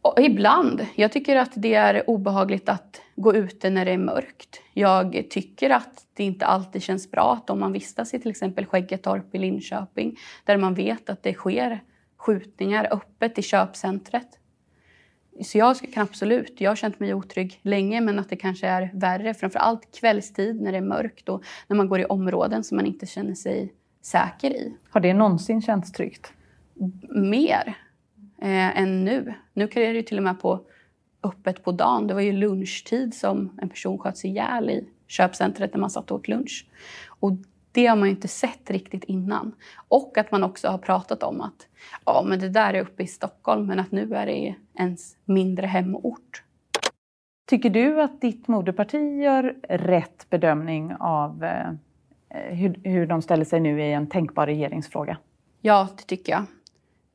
Och 0.02 0.20
ibland. 0.20 0.86
Jag 0.94 1.12
tycker 1.12 1.36
att 1.36 1.52
det 1.54 1.74
är 1.74 2.10
obehagligt 2.10 2.68
att 2.68 3.00
gå 3.16 3.34
ute 3.34 3.70
när 3.70 3.84
det 3.84 3.90
är 3.90 3.98
mörkt. 3.98 4.60
Jag 4.74 5.26
tycker 5.30 5.70
att 5.70 6.06
det 6.14 6.24
inte 6.24 6.46
alltid 6.46 6.82
känns 6.82 7.10
bra 7.10 7.32
att 7.32 7.50
om 7.50 7.60
man 7.60 7.72
vistas 7.72 8.14
i 8.14 8.20
till 8.20 8.30
exempel 8.30 8.66
Skäggetorp 8.66 9.34
i 9.34 9.38
Linköping 9.38 10.18
där 10.44 10.56
man 10.56 10.74
vet 10.74 11.10
att 11.10 11.22
det 11.22 11.32
sker 11.32 11.80
skjutningar 12.16 12.88
öppet 12.90 13.38
i 13.38 13.42
köpcentret. 13.42 14.28
Så 15.42 15.58
jag 15.58 15.76
kan 15.76 16.02
absolut, 16.02 16.60
jag 16.60 16.70
har 16.70 16.76
känt 16.76 17.00
mig 17.00 17.14
otrygg 17.14 17.60
länge 17.62 18.00
men 18.00 18.18
att 18.18 18.28
det 18.28 18.36
kanske 18.36 18.66
är 18.66 18.90
värre 18.94 19.34
framför 19.34 19.58
allt 19.58 19.98
kvällstid 20.00 20.60
när 20.60 20.72
det 20.72 20.78
är 20.78 20.82
mörkt 20.82 21.28
och 21.28 21.44
när 21.66 21.76
man 21.76 21.88
går 21.88 22.00
i 22.00 22.04
områden 22.04 22.64
som 22.64 22.76
man 22.76 22.86
inte 22.86 23.06
känner 23.06 23.34
sig 23.34 23.72
säker 24.02 24.50
i. 24.50 24.76
Har 24.90 25.00
det 25.00 25.14
någonsin 25.14 25.62
känts 25.62 25.92
tryggt? 25.92 26.32
Mer 27.08 27.76
eh, 28.42 28.78
än 28.80 29.04
nu. 29.04 29.34
Nu 29.52 29.68
kan 29.68 29.82
det 29.82 29.88
ju 29.88 30.02
till 30.02 30.16
och 30.16 30.24
med 30.24 30.40
på 30.40 30.60
öppet 31.22 31.64
på 31.64 31.72
dagen. 31.72 32.06
Det 32.06 32.14
var 32.14 32.20
ju 32.20 32.32
lunchtid 32.32 33.14
som 33.14 33.58
en 33.62 33.68
person 33.68 33.98
sköts 33.98 34.24
ihjäl 34.24 34.70
i 34.70 34.88
köpcentret 35.06 35.72
när 35.74 35.80
man 35.80 35.90
satt 35.90 36.10
och 36.10 36.18
åt 36.18 36.28
lunch. 36.28 36.66
Och 37.20 37.32
det 37.76 37.86
har 37.86 37.96
man 37.96 38.08
ju 38.08 38.14
inte 38.14 38.28
sett 38.28 38.70
riktigt 38.70 39.04
innan. 39.04 39.54
Och 39.88 40.18
att 40.18 40.30
man 40.30 40.42
också 40.42 40.68
har 40.68 40.78
pratat 40.78 41.22
om 41.22 41.40
att 41.40 41.68
ja, 42.04 42.24
men 42.26 42.38
det 42.38 42.48
där 42.48 42.74
är 42.74 42.80
uppe 42.80 43.02
i 43.02 43.06
Stockholm 43.06 43.66
men 43.66 43.80
att 43.80 43.92
nu 43.92 44.14
är 44.14 44.26
det 44.26 44.54
ens 44.78 45.16
mindre 45.24 45.66
hemort. 45.66 46.42
Tycker 47.46 47.70
du 47.70 48.02
att 48.02 48.20
ditt 48.20 48.48
moderparti 48.48 49.22
gör 49.22 49.56
rätt 49.68 50.30
bedömning 50.30 50.94
av 51.00 51.44
eh, 51.44 51.70
hur, 52.30 52.80
hur 52.84 53.06
de 53.06 53.22
ställer 53.22 53.44
sig 53.44 53.60
nu 53.60 53.82
i 53.82 53.92
en 53.92 54.06
tänkbar 54.06 54.46
regeringsfråga? 54.46 55.18
Ja, 55.60 55.88
det 55.96 56.02
tycker 56.02 56.32
jag. 56.32 56.44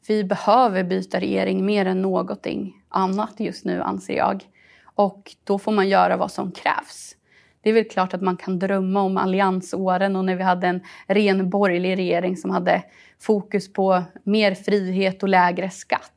Vi 0.08 0.24
behöver 0.24 0.84
byta 0.84 1.20
regering 1.20 1.66
mer 1.66 1.86
än 1.86 2.02
någonting 2.02 2.84
annat 2.90 3.40
just 3.40 3.66
nu, 3.66 3.82
anser 3.82 4.18
jag. 4.18 4.44
Och 4.84 5.36
då 5.44 5.60
får 5.60 5.72
man 5.72 5.90
göra 5.90 6.18
vad 6.18 6.32
som 6.32 6.52
krävs. 6.52 7.16
Det 7.62 7.70
är 7.70 7.74
väl 7.74 7.90
klart 7.90 8.14
att 8.14 8.22
man 8.22 8.38
kan 8.38 8.60
drömma 8.60 9.02
om 9.02 9.18
alliansåren 9.18 10.16
och 10.16 10.26
när 10.26 10.36
vi 10.36 10.44
hade 10.44 10.68
en 10.68 10.82
ren 11.08 11.50
borgerlig 11.50 11.98
regering 11.98 12.38
som 12.38 12.52
hade 12.52 12.84
fokus 13.20 13.74
på 13.74 14.04
mer 14.24 14.56
frihet 14.56 15.24
och 15.24 15.30
lägre 15.30 15.70
skatt. 15.70 16.12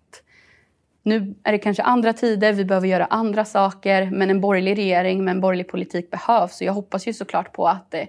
Nu 1.02 1.34
är 1.42 1.52
det 1.52 1.58
kanske 1.58 1.82
andra 1.82 2.12
tider, 2.12 2.52
vi 2.52 2.64
behöver 2.64 2.88
göra 2.88 3.04
andra 3.04 3.44
saker 3.44 4.10
men 4.10 4.30
en 4.30 4.40
borgerlig 4.40 4.78
regering 4.78 5.24
med 5.24 5.32
en 5.32 5.40
borgerlig 5.40 5.68
politik 5.68 6.10
behövs. 6.10 6.56
Så 6.56 6.64
jag 6.64 6.72
hoppas 6.72 7.08
ju 7.08 7.12
såklart 7.12 7.52
på 7.52 7.68
att 7.68 7.94
eh, 7.94 8.04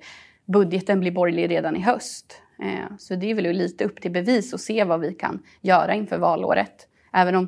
budgeten 0.46 1.00
blir 1.00 1.12
borgerlig 1.12 1.50
redan 1.50 1.76
i 1.76 1.82
höst. 1.82 2.42
Eh, 2.60 2.98
så 3.00 3.16
det 3.16 3.32
är 3.32 3.36
väl 3.36 3.58
lite 3.58 3.84
upp 3.84 4.02
till 4.02 4.12
bevis 4.12 4.54
och 4.54 4.60
se 4.60 4.84
vad 4.84 5.00
vi 5.00 5.14
kan 5.14 5.44
göra 5.62 5.94
inför 5.94 6.18
valåret. 6.18 6.88
Även 7.14 7.36
om 7.36 7.48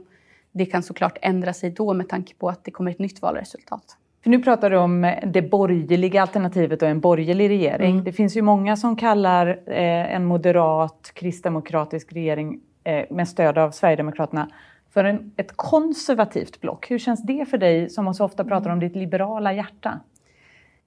det 0.52 0.66
kan 0.66 0.84
såklart 0.84 1.18
ändra 1.22 1.54
sig 1.54 1.70
då 1.70 1.94
med 1.94 2.10
tanke 2.10 2.34
på 2.36 2.50
att 2.50 2.64
det 2.64 2.72
kommer 2.72 2.92
ett 2.92 3.00
nytt 3.00 3.22
valresultat. 3.22 3.98
För 4.24 4.30
nu 4.30 4.40
pratar 4.40 4.70
du 4.70 4.78
om 4.78 5.16
det 5.26 5.42
borgerliga 5.42 6.22
alternativet 6.22 6.82
och 6.82 6.88
en 6.88 7.00
borgerlig 7.00 7.50
regering. 7.50 7.92
Mm. 7.92 8.04
Det 8.04 8.12
finns 8.12 8.38
ju 8.38 8.42
många 8.42 8.76
som 8.76 8.96
kallar 8.96 9.48
eh, 9.66 10.16
en 10.16 10.26
moderat 10.26 11.12
kristdemokratisk 11.14 12.14
regering 12.14 12.60
eh, 12.84 13.06
med 13.10 13.28
stöd 13.28 13.58
av 13.58 13.72
Sverigedemokraterna 13.72 14.50
för 14.94 15.04
en, 15.04 15.32
ett 15.38 15.52
konservativt 15.58 16.62
block. 16.62 16.92
Hur 16.92 17.00
känns 17.00 17.24
det 17.24 17.50
för 17.50 17.58
dig 17.58 17.90
som 17.90 18.14
så 18.14 18.26
ofta 18.26 18.44
pratar 18.44 18.70
om 18.70 18.80
ditt 18.80 18.96
liberala 18.96 19.54
hjärta? 19.54 20.00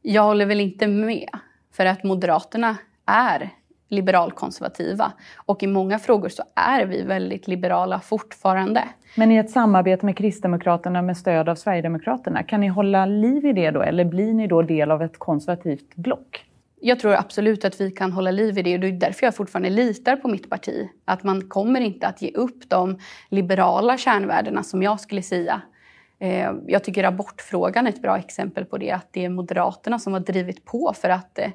Jag 0.03 0.23
håller 0.23 0.47
väl 0.47 0.61
inte 0.61 0.87
med. 0.87 1.29
För 1.73 1.87
att 1.87 2.05
Moderaterna 2.05 2.77
är 3.07 3.51
liberalkonservativa. 3.91 5.13
Och 5.37 5.63
i 5.63 5.67
många 5.67 5.99
frågor 5.99 6.29
så 6.29 6.43
är 6.55 6.87
vi 6.87 7.03
väldigt 7.03 7.49
liberala 7.49 8.01
fortfarande. 8.01 8.85
Men 9.15 9.33
i 9.33 9.37
ett 9.37 9.51
samarbete 9.51 10.07
med 10.07 10.17
Kristdemokraterna 10.17 11.03
med 11.03 11.17
stöd 11.17 11.49
av 11.49 11.55
Sverigedemokraterna, 11.55 12.43
kan 12.43 12.61
ni 12.61 12.69
hålla 12.69 13.07
liv 13.07 13.47
i 13.47 13.53
det 13.53 13.71
då? 13.71 13.83
Eller 13.83 14.05
blir 14.05 14.33
ni 14.33 14.47
då 14.47 14.63
del 14.63 14.91
av 14.91 15.03
ett 15.03 15.19
konservativt 15.19 15.95
block? 15.95 16.45
Jag 16.83 17.01
tror 17.01 17.15
absolut 17.15 17.65
att 17.65 17.81
vi 17.81 17.91
kan 17.91 18.13
hålla 18.13 18.31
liv 18.31 18.59
i 18.59 18.63
det 18.63 18.75
och 18.75 18.81
det 18.81 18.87
är 18.87 18.93
därför 18.93 19.27
jag 19.27 19.37
fortfarande 19.37 19.71
litar 19.71 20.17
på 20.17 20.29
mitt 20.29 20.51
parti. 20.51 20.89
Att 21.05 21.23
man 21.23 21.49
kommer 21.49 21.81
inte 21.81 22.07
att 22.07 22.23
ge 22.23 22.31
upp 22.31 22.69
de 22.69 22.99
liberala 23.29 23.99
kärnvärdena 23.99 24.63
som 24.63 24.83
jag 24.83 25.01
skulle 25.01 25.23
säga. 25.23 25.63
Eh, 26.19 26.53
jag 26.67 26.85
tycker 26.85 27.05
abortfrågan 27.05 27.87
är 27.87 27.91
ett 27.91 28.03
bra 28.03 28.19
exempel 28.19 28.65
på 28.65 28.79
det. 28.79 28.91
Att 28.91 29.09
det 29.11 29.25
är 29.25 29.29
Moderaterna 29.29 29.99
som 29.99 30.13
har 30.13 30.21
drivit 30.21 30.65
på 30.65 30.95
för 31.01 31.09
att 31.09 31.39
eh, 31.39 31.51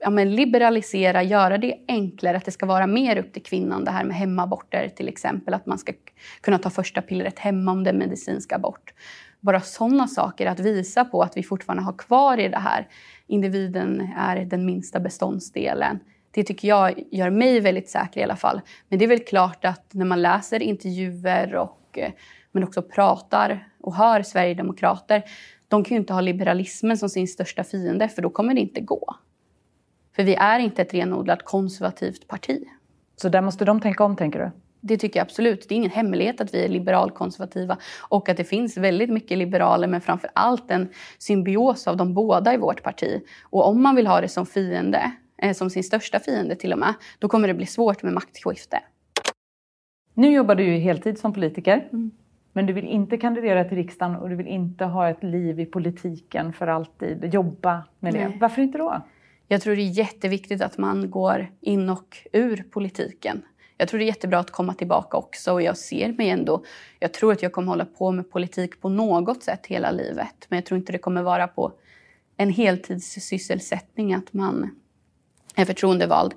ja, 0.00 0.10
men 0.10 0.34
liberalisera, 0.34 1.22
göra 1.22 1.58
det 1.58 1.74
enklare, 1.88 2.36
att 2.36 2.44
det 2.44 2.50
ska 2.50 2.66
vara 2.66 2.86
mer 2.86 3.16
upp 3.16 3.32
till 3.32 3.42
kvinnan. 3.42 3.84
Det 3.84 3.90
här 3.90 4.04
med 4.04 4.16
hemaborter 4.16 4.88
till 4.88 5.08
exempel, 5.08 5.54
att 5.54 5.66
man 5.66 5.78
ska 5.78 5.92
kunna 6.40 6.58
ta 6.58 6.70
första 6.70 7.02
pillret 7.02 7.38
hemma 7.38 7.72
om 7.72 7.84
det 7.84 7.90
är 7.90 7.94
medicinsk 7.94 8.52
abort. 8.52 8.92
Bara 9.40 9.60
sådana 9.60 10.08
saker, 10.08 10.46
att 10.46 10.60
visa 10.60 11.04
på 11.04 11.22
att 11.22 11.36
vi 11.36 11.42
fortfarande 11.42 11.82
har 11.82 11.92
kvar 11.92 12.38
i 12.38 12.48
det 12.48 12.58
här. 12.58 12.88
Individen 13.26 14.12
är 14.16 14.44
den 14.44 14.66
minsta 14.66 15.00
beståndsdelen. 15.00 15.98
Det 16.30 16.44
tycker 16.44 16.68
jag 16.68 17.02
gör 17.10 17.30
mig 17.30 17.60
väldigt 17.60 17.90
säker 17.90 18.20
i 18.20 18.24
alla 18.24 18.36
fall. 18.36 18.60
Men 18.88 18.98
det 18.98 19.04
är 19.04 19.08
väl 19.08 19.24
klart 19.24 19.64
att 19.64 19.94
när 19.94 20.04
man 20.04 20.22
läser 20.22 20.62
intervjuer 20.62 21.54
och 21.54 21.98
eh, 21.98 22.12
men 22.52 22.64
också 22.64 22.82
pratar 22.82 23.68
och 23.80 23.94
hör 23.94 24.22
sverigedemokrater, 24.22 25.22
de 25.68 25.84
kan 25.84 25.94
ju 25.94 26.00
inte 26.00 26.12
ha 26.12 26.20
liberalismen 26.20 26.98
som 26.98 27.08
sin 27.08 27.28
största 27.28 27.64
fiende 27.64 28.08
för 28.08 28.22
då 28.22 28.30
kommer 28.30 28.54
det 28.54 28.60
inte 28.60 28.80
gå. 28.80 29.16
För 30.16 30.22
vi 30.22 30.34
är 30.34 30.58
inte 30.58 30.82
ett 30.82 30.94
renodlat 30.94 31.42
konservativt 31.42 32.28
parti. 32.28 32.64
Så 33.16 33.28
där 33.28 33.40
måste 33.40 33.64
de 33.64 33.80
tänka 33.80 34.04
om, 34.04 34.16
tänker 34.16 34.38
du? 34.38 34.50
Det 34.80 34.96
tycker 34.96 35.20
jag 35.20 35.24
absolut. 35.24 35.68
Det 35.68 35.74
är 35.74 35.76
ingen 35.76 35.90
hemlighet 35.90 36.40
att 36.40 36.54
vi 36.54 36.64
är 36.64 36.68
liberalkonservativa 36.68 37.78
och 38.08 38.28
att 38.28 38.36
det 38.36 38.44
finns 38.44 38.76
väldigt 38.76 39.10
mycket 39.10 39.38
liberaler 39.38 39.88
men 39.88 40.00
framför 40.00 40.30
allt 40.32 40.70
en 40.70 40.88
symbios 41.18 41.86
av 41.86 41.96
de 41.96 42.14
båda 42.14 42.54
i 42.54 42.56
vårt 42.56 42.82
parti. 42.82 43.22
Och 43.42 43.68
om 43.68 43.82
man 43.82 43.96
vill 43.96 44.06
ha 44.06 44.20
det 44.20 44.28
som 44.28 44.46
fiende, 44.46 45.12
eh, 45.42 45.52
som 45.52 45.70
sin 45.70 45.84
största 45.84 46.20
fiende 46.20 46.56
till 46.56 46.72
och 46.72 46.78
med, 46.78 46.94
då 47.18 47.28
kommer 47.28 47.48
det 47.48 47.54
bli 47.54 47.66
svårt 47.66 48.02
med 48.02 48.12
maktskifte. 48.12 48.80
Nu 50.14 50.32
jobbar 50.32 50.54
du 50.54 50.64
ju 50.64 50.78
heltid 50.78 51.18
som 51.18 51.32
politiker. 51.32 51.88
Mm. 51.92 52.10
Men 52.52 52.66
du 52.66 52.72
vill 52.72 52.84
inte 52.84 53.16
kandidera 53.16 53.64
till 53.64 53.76
riksdagen 53.76 54.16
och 54.16 54.28
du 54.28 54.36
vill 54.36 54.46
inte 54.46 54.84
ha 54.84 55.08
ett 55.08 55.22
liv 55.22 55.60
i 55.60 55.66
politiken 55.66 56.52
för 56.52 56.66
alltid, 56.66 57.34
jobba 57.34 57.84
med 58.00 58.14
det. 58.14 58.28
Nej. 58.28 58.38
Varför 58.40 58.62
inte 58.62 58.78
då? 58.78 59.02
Jag 59.48 59.60
tror 59.62 59.76
det 59.76 59.82
är 59.82 59.98
jätteviktigt 59.98 60.62
att 60.62 60.78
man 60.78 61.10
går 61.10 61.48
in 61.60 61.90
och 61.90 62.18
ur 62.32 62.64
politiken. 62.70 63.42
Jag 63.78 63.88
tror 63.88 63.98
det 63.98 64.04
är 64.04 64.06
jättebra 64.06 64.38
att 64.38 64.50
komma 64.50 64.74
tillbaka 64.74 65.16
också 65.16 65.52
och 65.52 65.62
jag 65.62 65.76
ser 65.76 66.12
mig 66.12 66.30
ändå... 66.30 66.64
Jag 66.98 67.12
tror 67.12 67.32
att 67.32 67.42
jag 67.42 67.52
kommer 67.52 67.68
hålla 67.68 67.84
på 67.84 68.10
med 68.10 68.30
politik 68.30 68.80
på 68.80 68.88
något 68.88 69.42
sätt 69.42 69.66
hela 69.66 69.90
livet. 69.90 70.46
Men 70.48 70.56
jag 70.56 70.66
tror 70.66 70.78
inte 70.78 70.92
det 70.92 70.98
kommer 70.98 71.22
vara 71.22 71.48
på 71.48 71.72
en 72.36 72.50
heltidssysselsättning 72.50 74.14
att 74.14 74.32
man 74.32 74.70
är 75.54 75.64
förtroendevald. 75.64 76.34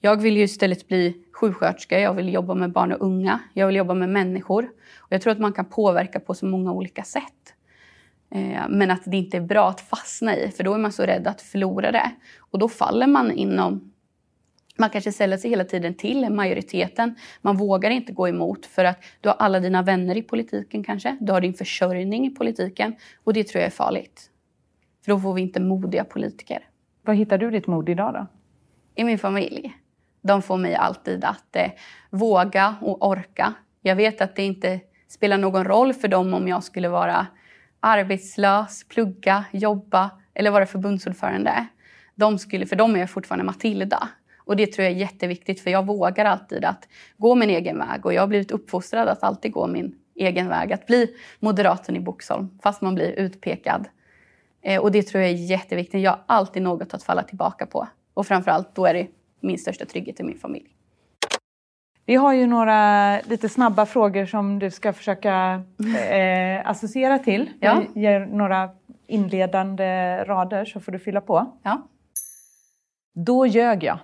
Jag 0.00 0.22
vill 0.22 0.36
ju 0.36 0.42
istället 0.42 0.88
bli 0.88 1.24
sjuksköterska, 1.32 2.00
jag 2.00 2.14
vill 2.14 2.32
jobba 2.32 2.54
med 2.54 2.72
barn 2.72 2.92
och 2.92 3.06
unga, 3.06 3.40
jag 3.54 3.66
vill 3.66 3.76
jobba 3.76 3.94
med 3.94 4.08
människor. 4.08 4.70
Och 4.98 5.12
jag 5.12 5.22
tror 5.22 5.32
att 5.32 5.38
man 5.38 5.52
kan 5.52 5.64
påverka 5.64 6.20
på 6.20 6.34
så 6.34 6.46
många 6.46 6.72
olika 6.72 7.04
sätt. 7.04 7.54
Eh, 8.30 8.68
men 8.68 8.90
att 8.90 9.02
det 9.04 9.16
inte 9.16 9.36
är 9.36 9.40
bra 9.40 9.68
att 9.68 9.80
fastna 9.80 10.36
i, 10.36 10.50
för 10.50 10.64
då 10.64 10.74
är 10.74 10.78
man 10.78 10.92
så 10.92 11.02
rädd 11.02 11.26
att 11.26 11.42
förlora 11.42 11.92
det. 11.92 12.10
Och 12.38 12.58
då 12.58 12.68
faller 12.68 13.06
man 13.06 13.32
inom... 13.32 13.92
Man 14.76 14.90
kanske 14.90 15.12
säljer 15.12 15.38
sig 15.38 15.50
hela 15.50 15.64
tiden 15.64 15.94
till 15.94 16.30
majoriteten. 16.30 17.14
Man 17.40 17.56
vågar 17.56 17.90
inte 17.90 18.12
gå 18.12 18.28
emot 18.28 18.66
för 18.66 18.84
att 18.84 19.02
du 19.20 19.28
har 19.28 19.36
alla 19.36 19.60
dina 19.60 19.82
vänner 19.82 20.16
i 20.16 20.22
politiken 20.22 20.84
kanske. 20.84 21.16
Du 21.20 21.32
har 21.32 21.40
din 21.40 21.54
försörjning 21.54 22.26
i 22.26 22.30
politiken. 22.30 22.96
Och 23.24 23.32
det 23.32 23.44
tror 23.44 23.60
jag 23.60 23.66
är 23.66 23.70
farligt. 23.70 24.30
För 25.04 25.12
då 25.12 25.20
får 25.20 25.34
vi 25.34 25.42
inte 25.42 25.60
modiga 25.60 26.04
politiker. 26.04 26.68
Var 27.02 27.14
hittar 27.14 27.38
du 27.38 27.50
ditt 27.50 27.66
mod 27.66 27.88
idag 27.88 28.14
då? 28.14 28.26
I 28.94 29.04
min 29.04 29.18
familj. 29.18 29.74
De 30.22 30.42
får 30.42 30.56
mig 30.56 30.74
alltid 30.74 31.24
att 31.24 31.56
eh, 31.56 31.70
våga 32.10 32.76
och 32.80 33.08
orka. 33.08 33.54
Jag 33.82 33.96
vet 33.96 34.20
att 34.20 34.36
det 34.36 34.42
inte 34.42 34.80
spelar 35.08 35.38
någon 35.38 35.64
roll 35.64 35.94
för 35.94 36.08
dem 36.08 36.34
om 36.34 36.48
jag 36.48 36.64
skulle 36.64 36.88
vara 36.88 37.26
arbetslös, 37.80 38.84
plugga, 38.88 39.44
jobba 39.52 40.10
eller 40.34 40.50
vara 40.50 40.66
förbundsordförande. 40.66 41.66
De 42.14 42.38
skulle, 42.38 42.66
för 42.66 42.76
dem 42.76 42.94
är 42.94 43.00
jag 43.00 43.10
fortfarande 43.10 43.44
Matilda. 43.44 44.08
Och 44.38 44.56
det 44.56 44.66
tror 44.66 44.84
jag 44.84 44.92
är 44.94 44.98
jätteviktigt 44.98 45.60
för 45.60 45.70
jag 45.70 45.86
vågar 45.86 46.24
alltid 46.24 46.64
att 46.64 46.88
gå 47.16 47.34
min 47.34 47.50
egen 47.50 47.78
väg 47.78 48.06
och 48.06 48.14
jag 48.14 48.22
har 48.22 48.26
blivit 48.26 48.50
uppfostrad 48.50 49.08
att 49.08 49.22
alltid 49.22 49.52
gå 49.52 49.66
min 49.66 49.94
egen 50.14 50.48
väg. 50.48 50.72
Att 50.72 50.86
bli 50.86 51.16
moderaten 51.38 51.96
i 51.96 52.00
Boxholm 52.00 52.58
fast 52.62 52.80
man 52.80 52.94
blir 52.94 53.10
utpekad. 53.10 53.88
Eh, 54.62 54.82
och 54.82 54.92
det 54.92 55.02
tror 55.02 55.22
jag 55.22 55.30
är 55.30 55.34
jätteviktigt. 55.34 56.02
Jag 56.02 56.10
har 56.10 56.22
alltid 56.26 56.62
något 56.62 56.94
att 56.94 57.02
falla 57.02 57.22
tillbaka 57.22 57.66
på. 57.66 57.88
Och 58.14 58.26
framförallt 58.26 58.74
då 58.74 58.86
är 58.86 58.94
det 58.94 59.06
min 59.40 59.58
största 59.58 59.84
trygghet 59.84 60.20
i 60.20 60.22
min 60.22 60.38
familj. 60.38 60.68
Vi 62.10 62.16
har 62.16 62.32
ju 62.32 62.46
några 62.46 63.20
lite 63.20 63.48
snabba 63.48 63.86
frågor 63.86 64.26
som 64.26 64.58
du 64.58 64.70
ska 64.70 64.92
försöka 64.92 65.62
eh, 66.10 66.70
associera 66.70 67.18
till. 67.18 67.50
Ja. 67.60 67.82
Jag 67.94 68.02
ger 68.02 68.26
några 68.26 68.70
inledande 69.06 69.84
rader 70.24 70.64
så 70.64 70.80
får 70.80 70.92
du 70.92 70.98
fylla 70.98 71.20
på. 71.20 71.46
Ja. 71.62 71.88
Då 73.14 73.46
ljög 73.46 73.84
jag. 73.84 73.98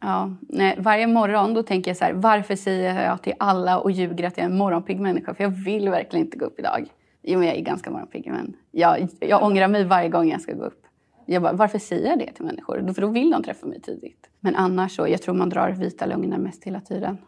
Ja, 0.00 0.36
nej, 0.40 0.76
varje 0.78 1.06
morgon 1.06 1.54
då 1.54 1.62
tänker 1.62 1.90
jag 1.90 1.96
så 1.96 2.04
här, 2.04 2.12
varför 2.12 2.56
säger 2.56 3.04
jag 3.04 3.22
till 3.22 3.34
alla 3.38 3.78
och 3.78 3.90
ljuger 3.90 4.26
att 4.26 4.36
jag 4.36 4.44
är 4.44 4.50
en 4.50 4.58
morgonpigg 4.58 5.00
människa? 5.00 5.34
För 5.34 5.44
jag 5.44 5.50
vill 5.50 5.88
verkligen 5.88 6.26
inte 6.26 6.38
gå 6.38 6.44
upp 6.44 6.58
idag. 6.58 6.86
Jo, 7.22 7.38
men 7.38 7.48
jag 7.48 7.56
är 7.56 7.62
ganska 7.62 7.90
morgonpigg, 7.90 8.30
men 8.30 8.56
jag, 8.70 9.08
jag 9.20 9.42
ångrar 9.42 9.68
mig 9.68 9.84
varje 9.84 10.08
gång 10.08 10.28
jag 10.28 10.40
ska 10.40 10.52
gå 10.52 10.64
upp. 10.64 10.86
Jag 11.26 11.42
bara, 11.42 11.52
varför 11.52 11.78
säger 11.78 12.10
jag 12.10 12.18
det 12.18 12.32
till 12.32 12.44
människor? 12.44 12.92
För 12.94 13.02
då 13.02 13.08
vill 13.08 13.30
de 13.30 13.42
träffa 13.42 13.66
mig 13.66 13.80
tidigt. 13.80 14.30
Men 14.40 14.56
annars 14.56 14.96
så, 14.96 15.08
jag 15.08 15.22
tror 15.22 15.34
man 15.34 15.48
drar 15.48 15.70
vita 15.70 16.06
lögner 16.06 16.38
mest 16.38 16.64
hela 16.64 16.80
tiden. 16.80 17.18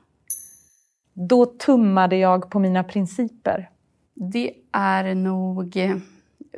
Då 1.13 1.47
tummade 1.47 2.17
jag 2.17 2.51
på 2.51 2.59
mina 2.59 2.85
principer. 2.85 3.71
Det 4.15 4.53
är 4.73 5.15
nog 5.15 5.77
eh, 5.77 5.97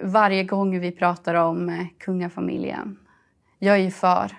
varje 0.02 0.45
gång 0.45 0.80
vi 0.80 0.92
pratar 0.92 1.35
om 1.35 1.68
eh, 1.68 1.87
kungafamiljen. 1.99 2.99
Jag 3.59 3.76
är 3.76 3.83
ju 3.83 3.90
för, 3.90 4.33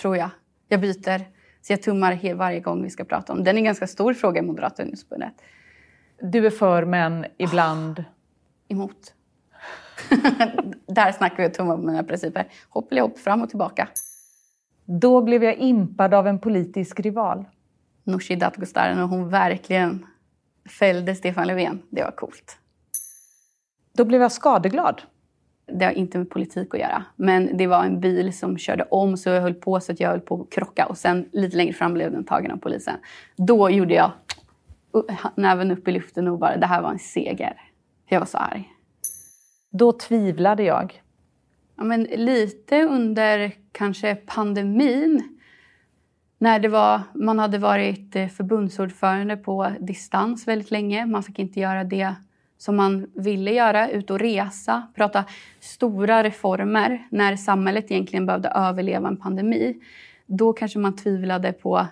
tror 0.00 0.16
jag. 0.16 0.30
Jag 0.68 0.80
byter. 0.80 1.18
Så 1.62 1.72
jag 1.72 1.82
tummar 1.82 2.34
varje 2.34 2.60
gång 2.60 2.82
vi 2.82 2.90
ska 2.90 3.04
prata 3.04 3.32
om 3.32 3.44
Den 3.44 3.56
är 3.56 3.58
en 3.58 3.64
ganska 3.64 3.86
stor 3.86 4.14
fråga 4.14 4.40
i 4.40 4.42
Moderata 4.42 4.82
ungdomsförbundet. 4.82 5.34
Du 6.20 6.46
är 6.46 6.50
för, 6.50 6.84
men 6.84 7.26
ibland? 7.38 8.04
Emot. 8.68 9.14
Där 10.94 11.12
snackar 11.12 11.36
vi 11.42 11.48
och 11.48 11.54
tummar 11.54 11.76
på 11.76 11.82
mina 11.82 12.02
principer. 12.02 12.46
Hopp 12.68 12.92
eller 12.92 13.02
hopp, 13.02 13.18
fram 13.18 13.42
och 13.42 13.48
tillbaka. 13.48 13.88
Då 14.84 15.22
blev 15.22 15.44
jag 15.44 15.56
impad 15.56 16.14
av 16.14 16.26
en 16.26 16.38
politisk 16.38 17.00
rival. 17.00 17.44
Nooshi 18.04 18.36
Dadgostar, 18.36 18.94
när 18.94 19.02
hon 19.02 19.28
verkligen 19.28 20.06
fällde 20.78 21.14
Stefan 21.14 21.46
Löfven. 21.46 21.82
Det 21.90 22.02
var 22.02 22.10
coolt. 22.10 22.58
Då 23.96 24.04
blev 24.04 24.22
jag 24.22 24.32
skadeglad. 24.32 25.02
Det 25.66 25.84
har 25.84 25.92
inte 25.92 26.18
med 26.18 26.30
politik 26.30 26.74
att 26.74 26.80
göra. 26.80 27.04
Men 27.16 27.56
det 27.56 27.66
var 27.66 27.84
en 27.84 28.00
bil 28.00 28.32
som 28.32 28.58
körde 28.58 28.84
om 28.84 29.16
så 29.16 29.28
jag 29.28 29.42
höll 29.42 29.54
på 29.54 29.80
så 29.80 29.92
att 29.92 30.00
jag 30.00 30.10
höll 30.10 30.20
på 30.20 30.42
att 30.42 30.50
krocka. 30.50 30.86
Och 30.86 30.98
sen 30.98 31.28
lite 31.32 31.56
längre 31.56 31.72
fram 31.72 31.94
blev 31.94 32.12
den 32.12 32.24
tagen 32.24 32.50
av 32.50 32.56
polisen. 32.56 32.94
Då 33.36 33.70
gjorde 33.70 33.94
jag 33.94 34.12
näven 35.34 35.70
upp 35.70 35.88
i 35.88 35.92
luften 35.92 36.28
och 36.28 36.38
bara, 36.38 36.56
det 36.56 36.66
här 36.66 36.82
var 36.82 36.90
en 36.90 36.98
seger. 36.98 37.56
Jag 38.08 38.20
var 38.20 38.26
så 38.26 38.38
arg. 38.38 38.73
Då 39.76 39.92
tvivlade 39.92 40.62
jag. 40.62 41.02
Ja, 41.76 41.84
men 41.84 42.02
lite 42.02 42.82
under 42.82 43.52
kanske 43.72 44.14
pandemin. 44.14 45.38
När 46.38 46.58
det 46.58 46.68
var, 46.68 47.00
man 47.14 47.38
hade 47.38 47.58
varit 47.58 48.16
eh, 48.16 48.28
förbundsordförande 48.28 49.36
på 49.36 49.72
distans 49.80 50.48
väldigt 50.48 50.70
länge. 50.70 51.06
Man 51.06 51.22
fick 51.22 51.38
inte 51.38 51.60
göra 51.60 51.84
det 51.84 52.14
som 52.58 52.76
man 52.76 53.06
ville 53.14 53.52
göra, 53.52 53.90
ut 53.90 54.10
och 54.10 54.18
resa, 54.18 54.82
prata 54.94 55.24
stora 55.60 56.22
reformer 56.22 57.06
när 57.10 57.36
samhället 57.36 57.90
egentligen 57.90 58.26
behövde 58.26 58.48
överleva 58.48 59.08
en 59.08 59.16
pandemi. 59.16 59.80
Då 60.26 60.52
kanske 60.52 60.78
man 60.78 60.96
tvivlade 60.96 61.52
på, 61.52 61.86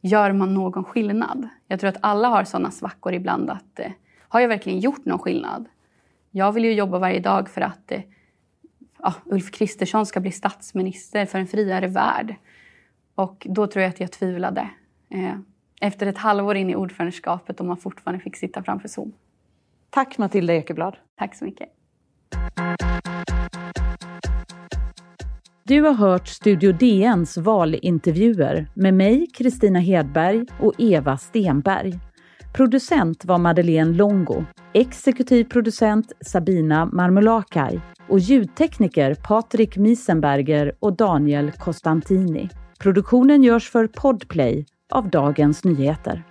gör 0.00 0.32
man 0.32 0.54
någon 0.54 0.84
skillnad? 0.84 1.48
Jag 1.66 1.80
tror 1.80 1.88
att 1.88 1.98
alla 2.00 2.28
har 2.28 2.44
såna 2.44 2.70
svackor 2.70 3.14
ibland. 3.14 3.50
att 3.50 3.78
eh, 3.78 3.92
Har 4.28 4.40
jag 4.40 4.48
verkligen 4.48 4.80
gjort 4.80 5.04
någon 5.04 5.18
skillnad? 5.18 5.68
Jag 6.38 6.52
vill 6.52 6.64
ju 6.64 6.72
jobba 6.72 6.98
varje 6.98 7.20
dag 7.20 7.48
för 7.48 7.60
att 7.60 7.92
eh, 7.92 8.00
ja, 9.02 9.14
Ulf 9.24 9.50
Kristersson 9.50 10.06
ska 10.06 10.20
bli 10.20 10.32
statsminister 10.32 11.26
för 11.26 11.38
en 11.38 11.46
friare 11.46 11.86
värld. 11.86 12.34
Och 13.14 13.46
då 13.50 13.66
tror 13.66 13.82
jag 13.82 13.90
att 13.90 14.00
jag 14.00 14.12
tvivlade. 14.12 14.70
Eh, 15.10 15.34
efter 15.80 16.06
ett 16.06 16.18
halvår 16.18 16.56
in 16.56 16.70
i 16.70 16.76
ordförandeskapet 16.76 17.60
och 17.60 17.66
man 17.66 17.76
fortfarande 17.76 18.24
fick 18.24 18.36
sitta 18.36 18.62
framför 18.62 18.88
Zoom. 18.88 19.12
Tack 19.90 20.18
Matilda 20.18 20.54
Ekeblad. 20.54 20.96
Tack 21.18 21.34
så 21.34 21.44
mycket. 21.44 21.68
Du 25.62 25.82
har 25.82 25.94
hört 25.94 26.28
Studio 26.28 26.72
DNs 26.72 27.36
valintervjuer 27.36 28.70
med 28.74 28.94
mig, 28.94 29.26
Kristina 29.26 29.78
Hedberg 29.78 30.46
och 30.60 30.74
Eva 30.78 31.16
Stenberg. 31.16 32.07
Producent 32.58 33.24
var 33.24 33.38
Madeleine 33.38 33.92
Longo, 33.96 34.44
exekutiv 34.74 35.44
producent 35.44 36.12
Sabina 36.20 36.86
Marmulakaj 36.86 37.80
och 38.08 38.18
ljudtekniker 38.18 39.14
Patrik 39.14 39.76
Miesenberger 39.76 40.72
och 40.80 40.96
Daniel 40.96 41.52
Costantini. 41.52 42.48
Produktionen 42.78 43.42
görs 43.42 43.70
för 43.70 43.86
Podplay 43.86 44.66
av 44.92 45.10
Dagens 45.10 45.64
Nyheter. 45.64 46.24